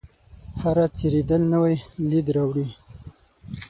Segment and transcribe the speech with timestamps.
[0.61, 1.75] هره څیرېدل نوی
[2.09, 2.67] لید راوړي.